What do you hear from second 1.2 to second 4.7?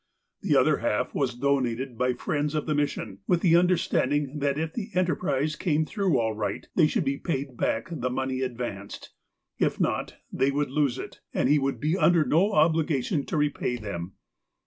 donated by friends of the mis sion, with the understanding that